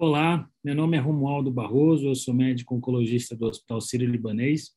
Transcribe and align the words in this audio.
Olá, 0.00 0.48
meu 0.62 0.76
nome 0.76 0.96
é 0.96 1.00
Romualdo 1.00 1.50
Barroso, 1.50 2.06
eu 2.06 2.14
sou 2.14 2.32
médico 2.32 2.72
oncologista 2.76 3.34
do 3.34 3.46
Hospital 3.46 3.80
Sírio-Libanês. 3.80 4.70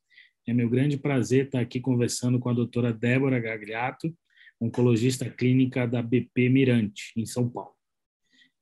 É 0.48 0.52
meu 0.52 0.68
grande 0.68 0.98
prazer 0.98 1.46
estar 1.46 1.60
aqui 1.60 1.80
conversando 1.80 2.40
com 2.40 2.50
a 2.50 2.54
doutora 2.54 2.92
Débora 2.92 3.40
Gagliato, 3.40 4.12
oncologista 4.60 5.30
clínica 5.30 5.86
da 5.86 6.02
BP 6.02 6.50
Mirante, 6.50 7.14
em 7.16 7.24
São 7.28 7.48
Paulo. 7.48 7.76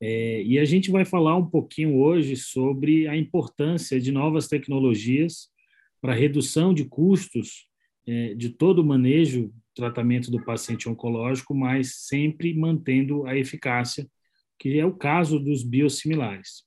É, 0.02 0.44
e 0.44 0.60
a 0.60 0.66
gente 0.66 0.92
vai 0.92 1.06
falar 1.06 1.38
um 1.38 1.50
pouquinho 1.50 1.96
hoje 1.96 2.36
sobre 2.36 3.08
a 3.08 3.16
importância 3.16 3.98
de 3.98 4.12
novas 4.12 4.50
tecnologias 4.50 5.48
para 6.02 6.14
redução 6.14 6.74
de 6.74 6.84
custos 6.84 7.70
é, 8.06 8.34
de 8.34 8.50
todo 8.50 8.80
o 8.80 8.86
manejo, 8.86 9.50
tratamento 9.74 10.30
do 10.30 10.44
paciente 10.44 10.90
oncológico, 10.90 11.56
mas 11.56 12.06
sempre 12.08 12.54
mantendo 12.54 13.26
a 13.26 13.38
eficácia 13.38 14.06
que 14.60 14.78
é 14.78 14.86
o 14.86 14.94
caso 14.94 15.40
dos 15.40 15.64
biosimilares. 15.64 16.64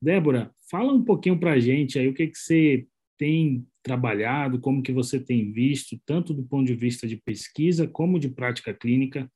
Débora, 0.00 0.52
fala 0.70 0.92
um 0.92 1.04
pouquinho 1.04 1.38
para 1.38 1.52
a 1.52 1.58
gente 1.58 1.98
aí 1.98 2.06
o 2.06 2.14
que, 2.14 2.28
que 2.28 2.38
você 2.38 2.86
tem 3.18 3.66
trabalhado, 3.82 4.60
como 4.60 4.82
que 4.82 4.92
você 4.92 5.18
tem 5.18 5.50
visto, 5.50 6.00
tanto 6.06 6.32
do 6.32 6.44
ponto 6.44 6.66
de 6.66 6.74
vista 6.74 7.06
de 7.06 7.16
pesquisa 7.16 7.88
como 7.88 8.20
de 8.20 8.28
prática 8.28 8.72
clínica, 8.72 9.28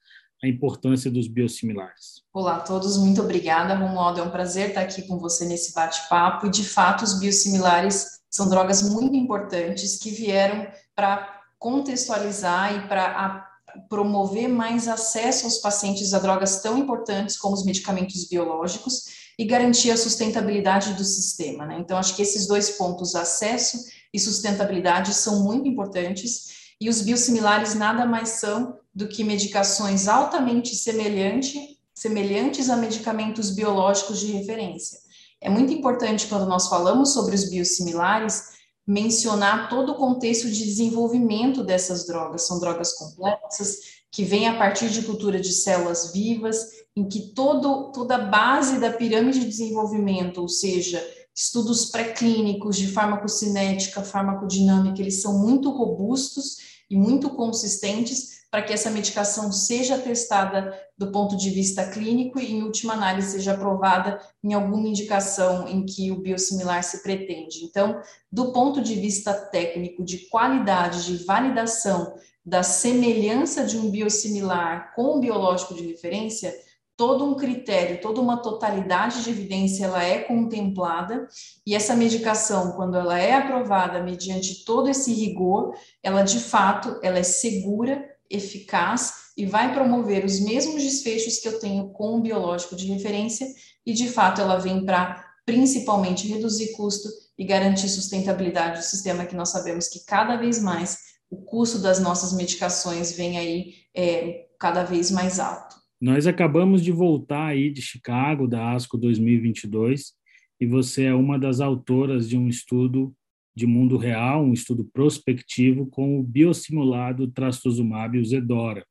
a 0.42 0.48
importância 0.48 1.10
dos 1.10 1.28
biosimilares. 1.28 2.22
Olá 2.32 2.56
a 2.56 2.60
todos, 2.60 2.98
muito 2.98 3.20
obrigada, 3.22 3.74
Romualdo. 3.74 4.20
É 4.20 4.22
um 4.22 4.30
prazer 4.30 4.68
estar 4.68 4.82
aqui 4.82 5.02
com 5.06 5.18
você 5.18 5.44
nesse 5.46 5.72
bate-papo. 5.74 6.46
E, 6.46 6.50
de 6.50 6.64
fato, 6.64 7.02
os 7.02 7.18
biosimilares 7.18 8.20
são 8.28 8.48
drogas 8.48 8.82
muito 8.90 9.14
importantes 9.14 9.98
que 9.98 10.10
vieram 10.10 10.66
para 10.94 11.42
contextualizar 11.58 12.76
e 12.76 12.88
para 12.88 13.51
promover 13.88 14.48
mais 14.48 14.88
acesso 14.88 15.44
aos 15.44 15.58
pacientes 15.58 16.12
a 16.12 16.18
drogas 16.18 16.60
tão 16.60 16.78
importantes 16.78 17.36
como 17.36 17.54
os 17.54 17.64
medicamentos 17.64 18.26
biológicos 18.28 19.04
e 19.38 19.44
garantir 19.44 19.90
a 19.90 19.96
sustentabilidade 19.96 20.94
do 20.94 21.04
sistema. 21.04 21.66
Né? 21.66 21.78
Então, 21.80 21.98
acho 21.98 22.14
que 22.14 22.22
esses 22.22 22.46
dois 22.46 22.70
pontos, 22.70 23.14
acesso 23.14 23.78
e 24.12 24.18
sustentabilidade, 24.18 25.14
são 25.14 25.42
muito 25.42 25.68
importantes, 25.68 26.52
e 26.80 26.88
os 26.88 27.00
biosimilares 27.00 27.74
nada 27.74 28.04
mais 28.04 28.30
são 28.30 28.76
do 28.94 29.08
que 29.08 29.24
medicações 29.24 30.08
altamente 30.08 30.74
semelhante, 30.74 31.78
semelhantes 31.94 32.68
a 32.68 32.76
medicamentos 32.76 33.50
biológicos 33.50 34.20
de 34.20 34.32
referência. 34.32 34.98
É 35.40 35.48
muito 35.48 35.72
importante 35.72 36.26
quando 36.26 36.46
nós 36.46 36.68
falamos 36.68 37.12
sobre 37.12 37.34
os 37.34 37.48
biosimilares 37.48 38.51
mencionar 38.86 39.68
todo 39.68 39.92
o 39.92 39.94
contexto 39.94 40.50
de 40.50 40.64
desenvolvimento 40.64 41.62
dessas 41.62 42.06
drogas. 42.06 42.46
São 42.46 42.58
drogas 42.58 42.92
complexas, 42.92 44.02
que 44.10 44.24
vêm 44.24 44.46
a 44.46 44.58
partir 44.58 44.90
de 44.90 45.02
cultura 45.02 45.40
de 45.40 45.52
células 45.52 46.12
vivas, 46.12 46.66
em 46.94 47.08
que 47.08 47.32
todo, 47.34 47.90
toda 47.92 48.16
a 48.16 48.26
base 48.26 48.78
da 48.78 48.92
pirâmide 48.92 49.40
de 49.40 49.46
desenvolvimento, 49.46 50.42
ou 50.42 50.48
seja, 50.48 51.02
estudos 51.34 51.86
pré-clínicos 51.86 52.76
de 52.76 52.88
farmacocinética, 52.88 54.02
farmacodinâmica, 54.02 55.00
eles 55.00 55.22
são 55.22 55.38
muito 55.38 55.70
robustos 55.70 56.58
e 56.90 56.96
muito 56.96 57.30
consistentes 57.30 58.41
para 58.52 58.60
que 58.60 58.72
essa 58.74 58.90
medicação 58.90 59.50
seja 59.50 59.96
testada 59.96 60.78
do 60.98 61.10
ponto 61.10 61.38
de 61.38 61.48
vista 61.48 61.88
clínico 61.88 62.38
e, 62.38 62.52
em 62.52 62.62
última 62.62 62.92
análise, 62.92 63.30
seja 63.30 63.54
aprovada 63.54 64.20
em 64.44 64.52
alguma 64.52 64.86
indicação 64.86 65.66
em 65.66 65.86
que 65.86 66.12
o 66.12 66.20
biosimilar 66.20 66.84
se 66.84 67.02
pretende. 67.02 67.64
Então, 67.64 67.98
do 68.30 68.52
ponto 68.52 68.82
de 68.82 68.94
vista 68.94 69.32
técnico, 69.32 70.04
de 70.04 70.28
qualidade, 70.28 71.06
de 71.06 71.24
validação 71.24 72.12
da 72.44 72.62
semelhança 72.62 73.64
de 73.64 73.78
um 73.78 73.90
biosimilar 73.90 74.92
com 74.94 75.16
o 75.16 75.20
biológico 75.20 75.74
de 75.74 75.86
referência, 75.86 76.54
todo 76.94 77.24
um 77.24 77.34
critério, 77.34 78.02
toda 78.02 78.20
uma 78.20 78.36
totalidade 78.36 79.24
de 79.24 79.30
evidência 79.30 79.86
ela 79.86 80.04
é 80.04 80.18
contemplada 80.18 81.26
e 81.66 81.74
essa 81.74 81.96
medicação, 81.96 82.72
quando 82.72 82.98
ela 82.98 83.18
é 83.18 83.32
aprovada 83.32 84.02
mediante 84.02 84.62
todo 84.62 84.90
esse 84.90 85.10
rigor, 85.14 85.74
ela 86.02 86.22
de 86.22 86.38
fato 86.38 87.00
ela 87.02 87.18
é 87.18 87.22
segura 87.22 88.11
eficaz 88.32 89.12
e 89.36 89.46
vai 89.46 89.72
promover 89.72 90.24
os 90.24 90.40
mesmos 90.40 90.82
desfechos 90.82 91.38
que 91.38 91.48
eu 91.48 91.58
tenho 91.58 91.88
com 91.90 92.16
o 92.16 92.20
biológico 92.20 92.76
de 92.76 92.86
referência, 92.86 93.46
e 93.84 93.92
de 93.92 94.08
fato 94.08 94.40
ela 94.40 94.58
vem 94.58 94.84
para 94.84 95.24
principalmente 95.44 96.28
reduzir 96.28 96.72
custo 96.72 97.08
e 97.38 97.44
garantir 97.44 97.88
sustentabilidade 97.88 98.80
do 98.80 98.84
sistema, 98.84 99.24
que 99.24 99.34
nós 99.34 99.50
sabemos 99.50 99.88
que 99.88 100.04
cada 100.04 100.36
vez 100.36 100.62
mais 100.62 100.98
o 101.30 101.36
custo 101.36 101.78
das 101.78 101.98
nossas 101.98 102.34
medicações 102.34 103.16
vem 103.16 103.38
aí 103.38 103.74
é, 103.96 104.46
cada 104.60 104.84
vez 104.84 105.10
mais 105.10 105.40
alto. 105.40 105.76
Nós 106.00 106.26
acabamos 106.26 106.82
de 106.82 106.92
voltar 106.92 107.46
aí 107.46 107.70
de 107.70 107.80
Chicago, 107.80 108.46
da 108.46 108.72
ASCO 108.72 108.98
2022, 108.98 110.12
e 110.60 110.66
você 110.66 111.04
é 111.04 111.14
uma 111.14 111.38
das 111.38 111.60
autoras 111.60 112.28
de 112.28 112.36
um 112.36 112.48
estudo 112.48 113.14
de 113.54 113.66
mundo 113.66 113.96
real, 113.96 114.42
um 114.42 114.52
estudo 114.52 114.84
prospectivo 114.92 115.86
com 115.86 116.18
o 116.18 116.22
biosimulado 116.22 117.28
trastuzumab, 117.28 118.18
o 118.18 118.24
Zedora. 118.24 118.84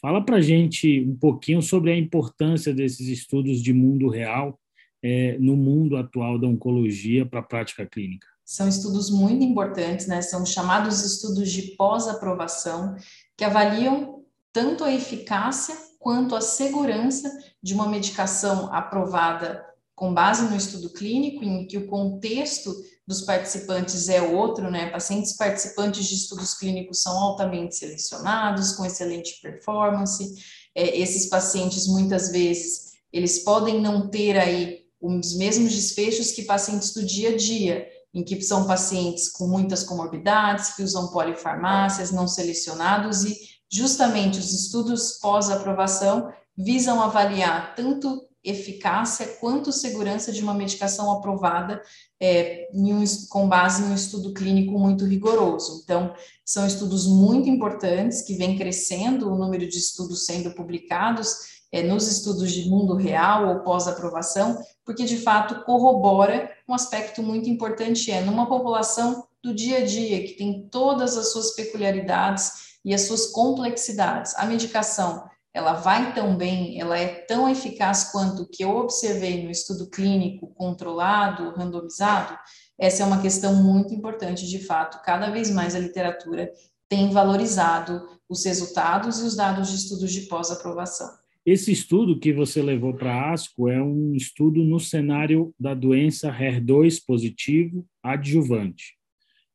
Fala 0.00 0.24
para 0.24 0.40
gente 0.40 1.00
um 1.00 1.16
pouquinho 1.16 1.62
sobre 1.62 1.90
a 1.90 1.96
importância 1.96 2.74
desses 2.74 3.08
estudos 3.08 3.62
de 3.62 3.72
mundo 3.72 4.08
real 4.08 4.58
é, 5.02 5.38
no 5.38 5.56
mundo 5.56 5.96
atual 5.96 6.38
da 6.38 6.46
oncologia 6.46 7.24
para 7.24 7.40
a 7.40 7.42
prática 7.42 7.86
clínica. 7.86 8.26
São 8.44 8.68
estudos 8.68 9.10
muito 9.10 9.42
importantes, 9.42 10.06
né? 10.06 10.22
São 10.22 10.44
chamados 10.46 11.02
estudos 11.04 11.50
de 11.50 11.74
pós-aprovação, 11.76 12.94
que 13.36 13.44
avaliam 13.44 14.22
tanto 14.52 14.84
a 14.84 14.92
eficácia 14.92 15.74
quanto 15.98 16.36
a 16.36 16.40
segurança 16.40 17.28
de 17.62 17.74
uma 17.74 17.88
medicação 17.88 18.72
aprovada 18.72 19.64
com 19.96 20.12
base 20.12 20.42
no 20.44 20.54
estudo 20.54 20.90
clínico, 20.90 21.42
em 21.42 21.66
que 21.66 21.78
o 21.78 21.88
contexto 21.88 22.72
dos 23.06 23.22
participantes 23.22 24.10
é 24.10 24.20
outro, 24.20 24.70
né? 24.70 24.90
Pacientes 24.90 25.34
participantes 25.36 26.04
de 26.04 26.14
estudos 26.14 26.52
clínicos 26.52 27.00
são 27.00 27.18
altamente 27.18 27.76
selecionados, 27.76 28.72
com 28.72 28.84
excelente 28.84 29.40
performance. 29.40 30.34
É, 30.74 30.98
esses 30.98 31.30
pacientes, 31.30 31.86
muitas 31.86 32.30
vezes, 32.30 32.92
eles 33.10 33.38
podem 33.38 33.80
não 33.80 34.10
ter 34.10 34.38
aí 34.38 34.80
os 35.00 35.34
mesmos 35.34 35.74
desfechos 35.74 36.32
que 36.32 36.42
pacientes 36.42 36.92
do 36.92 37.02
dia 37.02 37.30
a 37.30 37.36
dia, 37.36 37.88
em 38.12 38.22
que 38.22 38.40
são 38.42 38.66
pacientes 38.66 39.30
com 39.30 39.46
muitas 39.46 39.82
comorbidades, 39.82 40.74
que 40.74 40.82
usam 40.82 41.08
polifarmácias, 41.08 42.10
não 42.10 42.28
selecionados, 42.28 43.24
e 43.24 43.34
justamente 43.72 44.38
os 44.38 44.52
estudos 44.52 45.12
pós-aprovação 45.22 46.30
visam 46.56 47.00
avaliar 47.00 47.74
tanto 47.74 48.26
eficácia 48.46 49.26
quanto 49.40 49.72
segurança 49.72 50.30
de 50.30 50.42
uma 50.42 50.54
medicação 50.54 51.10
aprovada 51.10 51.82
é, 52.20 52.68
um, 52.72 53.02
com 53.28 53.48
base 53.48 53.82
em 53.82 53.86
um 53.86 53.94
estudo 53.94 54.32
clínico 54.32 54.78
muito 54.78 55.04
rigoroso. 55.04 55.82
Então, 55.82 56.14
são 56.44 56.66
estudos 56.66 57.06
muito 57.06 57.48
importantes 57.48 58.22
que 58.22 58.34
vem 58.34 58.56
crescendo 58.56 59.30
o 59.30 59.36
número 59.36 59.68
de 59.68 59.78
estudos 59.78 60.24
sendo 60.24 60.52
publicados 60.52 61.56
é, 61.72 61.82
nos 61.82 62.06
estudos 62.08 62.52
de 62.52 62.68
mundo 62.70 62.94
real 62.94 63.48
ou 63.48 63.60
pós-aprovação, 63.60 64.58
porque 64.84 65.04
de 65.04 65.16
fato 65.16 65.64
corrobora 65.64 66.50
um 66.68 66.74
aspecto 66.74 67.22
muito 67.22 67.50
importante 67.50 68.10
é 68.10 68.20
numa 68.20 68.48
população 68.48 69.26
do 69.42 69.54
dia 69.54 69.78
a 69.78 69.84
dia 69.84 70.24
que 70.24 70.34
tem 70.34 70.68
todas 70.70 71.16
as 71.16 71.32
suas 71.32 71.54
peculiaridades 71.54 72.76
e 72.84 72.94
as 72.94 73.02
suas 73.02 73.26
complexidades. 73.26 74.34
A 74.36 74.46
medicação 74.46 75.24
ela 75.56 75.72
vai 75.72 76.12
tão 76.12 76.36
bem, 76.36 76.78
ela 76.78 76.98
é 76.98 77.08
tão 77.08 77.48
eficaz 77.48 78.12
quanto 78.12 78.42
o 78.42 78.46
que 78.46 78.62
eu 78.62 78.76
observei 78.76 79.42
no 79.42 79.50
estudo 79.50 79.88
clínico 79.88 80.52
controlado, 80.54 81.54
randomizado, 81.56 82.38
essa 82.78 83.02
é 83.02 83.06
uma 83.06 83.22
questão 83.22 83.62
muito 83.62 83.94
importante, 83.94 84.46
de 84.46 84.58
fato. 84.66 85.02
Cada 85.02 85.30
vez 85.30 85.50
mais 85.50 85.74
a 85.74 85.78
literatura 85.78 86.50
tem 86.90 87.10
valorizado 87.10 88.06
os 88.28 88.44
resultados 88.44 89.18
e 89.18 89.22
os 89.24 89.34
dados 89.34 89.70
de 89.70 89.76
estudos 89.76 90.12
de 90.12 90.28
pós-aprovação. 90.28 91.08
Esse 91.46 91.72
estudo 91.72 92.20
que 92.20 92.34
você 92.34 92.60
levou 92.60 92.92
para 92.92 93.32
ASCO 93.32 93.70
é 93.70 93.82
um 93.82 94.14
estudo 94.14 94.62
no 94.62 94.78
cenário 94.78 95.54
da 95.58 95.72
doença 95.72 96.30
HER2 96.30 96.98
positivo 97.06 97.86
adjuvante. 98.02 98.94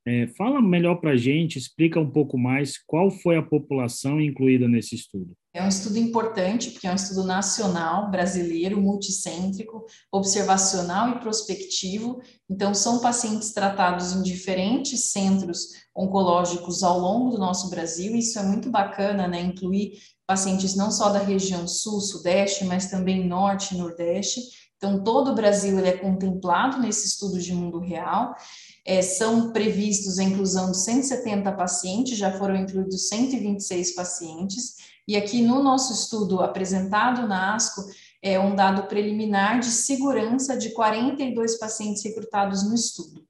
É, 0.04 0.26
fala 0.36 0.60
melhor 0.64 0.96
para 0.96 1.12
a 1.12 1.18
gente, 1.18 1.60
explica 1.60 2.00
um 2.00 2.10
pouco 2.10 2.40
mais 2.40 2.76
qual 2.88 3.12
foi 3.12 3.38
a 3.38 3.44
população 3.44 4.20
incluída 4.20 4.68
nesse 4.68 4.96
estudo. 4.96 5.36
É 5.54 5.62
um 5.62 5.68
estudo 5.68 5.98
importante, 5.98 6.72
porque 6.72 6.88
é 6.88 6.92
um 6.92 6.96
estudo 6.96 7.26
nacional, 7.26 8.10
brasileiro, 8.10 8.80
multicêntrico, 8.80 9.86
observacional 10.10 11.10
e 11.10 11.20
prospectivo. 11.20 12.22
Então, 12.50 12.74
são 12.74 13.00
pacientes 13.00 13.52
tratados 13.52 14.14
em 14.14 14.22
diferentes 14.22 15.12
centros 15.12 15.68
oncológicos 15.94 16.84
ao 16.84 16.98
longo 16.98 17.32
do 17.32 17.38
nosso 17.38 17.70
Brasil. 17.70 18.16
Isso 18.16 18.40
é 18.40 18.44
muito 18.44 18.70
bacana, 18.70 19.28
né? 19.28 19.42
Incluir 19.42 20.00
pacientes 20.26 20.74
não 20.74 20.90
só 20.90 21.10
da 21.10 21.20
região 21.20 21.68
sul, 21.68 22.00
sudeste, 22.00 22.64
mas 22.64 22.90
também 22.90 23.28
norte 23.28 23.76
e 23.76 23.78
nordeste. 23.78 24.40
Então, 24.82 25.04
todo 25.04 25.30
o 25.30 25.36
Brasil 25.36 25.78
ele 25.78 25.90
é 25.90 25.98
contemplado 25.98 26.80
nesse 26.80 27.06
estudo 27.06 27.40
de 27.40 27.54
mundo 27.54 27.78
real. 27.78 28.36
É, 28.84 29.00
são 29.04 29.52
previstos 29.52 30.18
a 30.18 30.24
inclusão 30.24 30.72
de 30.72 30.78
170 30.78 31.52
pacientes, 31.52 32.18
já 32.18 32.32
foram 32.32 32.56
incluídos 32.56 33.08
126 33.08 33.94
pacientes, 33.94 34.78
e 35.08 35.16
aqui 35.16 35.44
no 35.44 35.62
nosso 35.62 35.94
estudo 35.94 36.42
apresentado 36.42 37.28
na 37.28 37.54
ASCO, 37.54 37.84
é 38.24 38.40
um 38.40 38.56
dado 38.56 38.88
preliminar 38.88 39.60
de 39.60 39.68
segurança 39.68 40.58
de 40.58 40.72
42 40.72 41.60
pacientes 41.60 42.04
recrutados 42.04 42.64
no 42.68 42.74
estudo. 42.74 43.24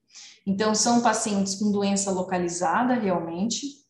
Então, 0.47 0.73
são 0.73 1.01
pacientes 1.01 1.55
com 1.55 1.69
doença 1.69 2.11
localizada 2.11 2.93
realmente, 2.93 3.81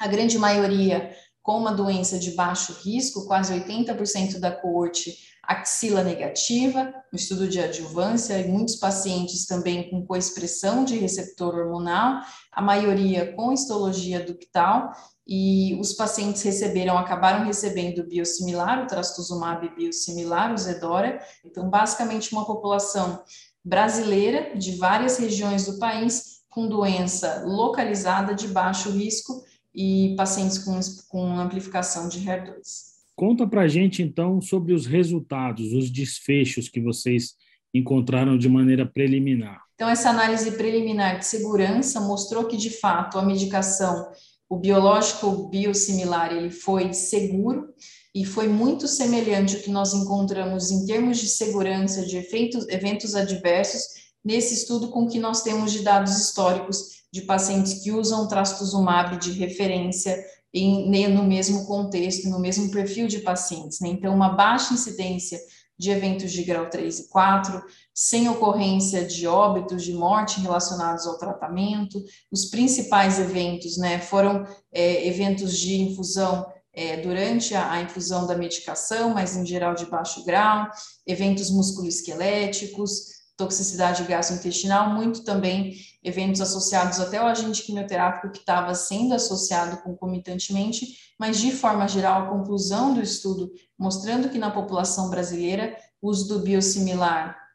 a 0.00 0.08
grande 0.08 0.36
maioria 0.36 1.14
com 1.44 1.58
uma 1.58 1.72
doença 1.72 2.18
de 2.18 2.32
baixo 2.32 2.72
risco, 2.72 3.24
quase 3.24 3.54
80% 3.54 4.40
da 4.40 4.50
coorte 4.50 5.16
axila 5.48 6.04
negativa, 6.04 6.92
no 7.10 7.18
estudo 7.18 7.48
de 7.48 7.58
adjuvância, 7.58 8.38
e 8.38 8.46
muitos 8.46 8.76
pacientes 8.76 9.46
também 9.46 9.88
com 9.88 10.04
coexpressão 10.04 10.84
de 10.84 10.98
receptor 10.98 11.54
hormonal, 11.54 12.20
a 12.52 12.60
maioria 12.60 13.32
com 13.32 13.50
histologia 13.50 14.20
ductal, 14.20 14.92
e 15.26 15.78
os 15.80 15.94
pacientes 15.94 16.42
receberam, 16.42 16.98
acabaram 16.98 17.46
recebendo 17.46 18.06
biosimilar, 18.06 18.82
o 18.82 18.86
trastuzumab 18.86 19.66
biosimilar, 19.74 20.52
o 20.52 20.58
Zedora, 20.58 21.18
então 21.44 21.70
basicamente 21.70 22.32
uma 22.32 22.44
população 22.44 23.22
brasileira 23.64 24.54
de 24.56 24.76
várias 24.76 25.16
regiões 25.16 25.64
do 25.64 25.78
país 25.78 26.42
com 26.50 26.68
doença 26.68 27.42
localizada 27.46 28.34
de 28.34 28.48
baixo 28.48 28.90
risco 28.90 29.42
e 29.74 30.14
pacientes 30.16 30.58
com, 30.58 30.78
com 31.08 31.38
amplificação 31.38 32.08
de 32.08 32.20
HER2. 32.20 32.97
Conta 33.18 33.48
para 33.48 33.62
a 33.62 33.68
gente, 33.68 34.00
então, 34.00 34.40
sobre 34.40 34.72
os 34.72 34.86
resultados, 34.86 35.72
os 35.72 35.90
desfechos 35.90 36.68
que 36.68 36.80
vocês 36.80 37.34
encontraram 37.74 38.38
de 38.38 38.48
maneira 38.48 38.86
preliminar. 38.86 39.60
Então, 39.74 39.88
essa 39.88 40.10
análise 40.10 40.52
preliminar 40.52 41.18
de 41.18 41.26
segurança 41.26 42.00
mostrou 42.00 42.44
que, 42.44 42.56
de 42.56 42.70
fato, 42.70 43.18
a 43.18 43.24
medicação, 43.24 44.06
o 44.48 44.56
biológico 44.56 45.48
biosimilar, 45.48 46.32
ele 46.32 46.52
foi 46.52 46.92
seguro 46.92 47.66
e 48.14 48.24
foi 48.24 48.46
muito 48.46 48.86
semelhante 48.86 49.56
ao 49.56 49.62
que 49.62 49.70
nós 49.72 49.92
encontramos 49.94 50.70
em 50.70 50.86
termos 50.86 51.18
de 51.18 51.26
segurança 51.26 52.06
de 52.06 52.18
efeitos, 52.18 52.68
eventos 52.68 53.16
adversos 53.16 53.82
nesse 54.24 54.54
estudo 54.54 54.90
com 54.90 55.08
que 55.08 55.18
nós 55.18 55.42
temos 55.42 55.72
de 55.72 55.82
dados 55.82 56.16
históricos 56.16 56.98
de 57.12 57.22
pacientes 57.22 57.82
que 57.82 57.90
usam 57.90 58.28
trastuzumab 58.28 59.18
de 59.18 59.32
referência 59.32 60.16
em, 60.52 61.08
no 61.08 61.24
mesmo 61.24 61.66
contexto, 61.66 62.28
no 62.28 62.38
mesmo 62.38 62.70
perfil 62.70 63.06
de 63.06 63.18
pacientes. 63.18 63.80
Né? 63.80 63.88
Então, 63.88 64.14
uma 64.14 64.30
baixa 64.30 64.74
incidência 64.74 65.38
de 65.78 65.90
eventos 65.90 66.32
de 66.32 66.42
grau 66.42 66.68
3 66.68 66.98
e 66.98 67.08
4, 67.08 67.62
sem 67.94 68.28
ocorrência 68.28 69.06
de 69.06 69.26
óbitos, 69.26 69.84
de 69.84 69.92
morte 69.92 70.40
relacionados 70.40 71.06
ao 71.06 71.18
tratamento. 71.18 72.02
Os 72.32 72.46
principais 72.46 73.18
eventos 73.20 73.78
né, 73.78 74.00
foram 74.00 74.44
é, 74.72 75.06
eventos 75.06 75.56
de 75.56 75.80
infusão 75.82 76.44
é, 76.72 76.96
durante 76.96 77.54
a, 77.54 77.72
a, 77.72 77.82
infusão 77.82 78.26
da 78.26 78.36
medicação, 78.36 79.14
mas 79.14 79.36
em 79.36 79.46
geral 79.46 79.74
de 79.74 79.86
baixo 79.86 80.24
grau, 80.24 80.68
eventos 81.06 81.50
musculoesqueléticos, 81.50 83.17
toxicidade 83.38 84.02
gastrointestinal, 84.02 84.92
muito 84.92 85.24
também 85.24 85.76
eventos 86.02 86.40
associados 86.40 86.98
até 86.98 87.18
ao 87.18 87.28
agente 87.28 87.62
quimioterápico 87.62 88.32
que 88.32 88.40
estava 88.40 88.74
sendo 88.74 89.14
associado 89.14 89.78
concomitantemente, 89.78 91.14
mas 91.18 91.38
de 91.38 91.52
forma 91.52 91.86
geral, 91.86 92.22
a 92.22 92.30
conclusão 92.30 92.92
do 92.92 93.00
estudo 93.00 93.50
mostrando 93.78 94.28
que 94.28 94.38
na 94.38 94.50
população 94.50 95.08
brasileira 95.08 95.76
o 96.02 96.10
uso 96.10 96.28
do 96.28 96.40
biosimilar 96.40 97.48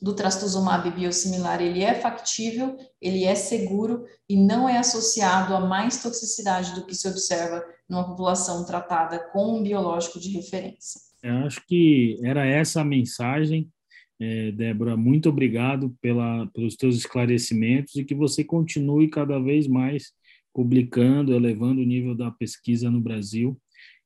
do 0.00 0.14
trastuzumab 0.14 0.90
biosimilar, 0.90 1.60
ele 1.62 1.82
é 1.82 1.94
factível, 1.94 2.76
ele 3.00 3.24
é 3.24 3.34
seguro 3.34 4.04
e 4.28 4.36
não 4.36 4.68
é 4.68 4.76
associado 4.76 5.54
a 5.54 5.60
mais 5.60 6.02
toxicidade 6.02 6.74
do 6.74 6.84
que 6.84 6.94
se 6.94 7.08
observa 7.08 7.64
numa 7.88 8.04
população 8.04 8.64
tratada 8.64 9.18
com 9.32 9.58
um 9.58 9.62
biológico 9.62 10.20
de 10.20 10.30
referência. 10.30 11.00
Eu 11.22 11.46
acho 11.46 11.64
que 11.66 12.20
era 12.22 12.44
essa 12.44 12.82
a 12.82 12.84
mensagem 12.84 13.72
é, 14.18 14.50
Débora, 14.52 14.96
muito 14.96 15.28
obrigado 15.28 15.96
pela, 16.00 16.46
pelos 16.48 16.74
teus 16.76 16.96
esclarecimentos 16.96 17.96
e 17.96 18.04
que 18.04 18.14
você 18.14 18.42
continue 18.42 19.08
cada 19.08 19.38
vez 19.38 19.66
mais 19.66 20.12
publicando, 20.54 21.34
elevando 21.34 21.82
o 21.82 21.86
nível 21.86 22.14
da 22.14 22.30
pesquisa 22.30 22.90
no 22.90 23.00
Brasil, 23.00 23.60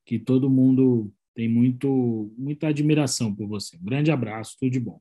que 0.05 0.19
todo 0.19 0.51
mundo 0.51 1.13
tem 1.33 1.49
muito, 1.49 2.33
muita 2.37 2.69
admiração 2.69 3.35
por 3.35 3.47
você. 3.47 3.77
Um 3.77 3.85
grande 3.85 4.11
abraço, 4.11 4.57
tudo 4.59 4.73
de 4.73 4.81
bom. 4.81 5.01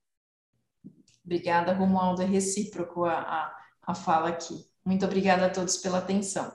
Obrigada, 1.26 1.74
Romualdo, 1.74 2.22
é 2.22 2.26
recíproco 2.26 3.06
a, 3.06 3.20
a, 3.20 3.58
a 3.82 3.96
fala 3.96 4.30
aqui. 4.30 4.64
Muito 4.86 5.06
obrigada 5.06 5.48
a 5.48 5.50
todos 5.50 5.78
pela 5.78 5.98
atenção. 5.98 6.54